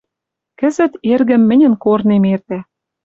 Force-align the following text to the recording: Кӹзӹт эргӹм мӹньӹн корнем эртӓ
Кӹзӹт 0.59 0.93
эргӹм 1.11 1.41
мӹньӹн 1.49 1.73
корнем 1.83 2.23
эртӓ 2.33 2.59